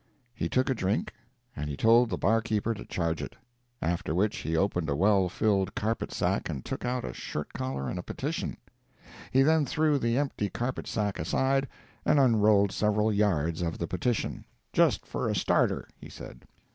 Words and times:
]We 0.39 0.49
took 0.49 0.67
a 0.67 0.73
drink, 0.73 1.13
and 1.55 1.69
he 1.69 1.77
told 1.77 2.09
the 2.09 2.17
bar 2.17 2.41
keeper 2.41 2.73
to 2.73 2.85
charge 2.85 3.21
it. 3.21 3.35
After 3.83 4.15
which, 4.15 4.37
he 4.37 4.57
opened 4.57 4.89
a 4.89 4.95
well 4.95 5.29
filled 5.29 5.75
carpet 5.75 6.11
sack 6.11 6.49
and 6.49 6.65
took 6.65 6.83
out 6.83 7.05
a 7.05 7.13
shirt 7.13 7.53
collar 7.53 7.87
and 7.87 7.99
a 7.99 8.01
petition. 8.01 8.57
He 9.29 9.43
then 9.43 9.63
threw 9.63 9.99
the 9.99 10.17
empty 10.17 10.49
carpet 10.49 10.87
sack 10.87 11.19
aside 11.19 11.67
and 12.03 12.17
unrolled 12.19 12.71
several 12.71 13.13
yards 13.13 13.61
of 13.61 13.77
the 13.77 13.85
petition—"just 13.85 15.05
for 15.05 15.29
a 15.29 15.35
starter," 15.35 15.87
he 15.97 16.09
said. 16.09 16.45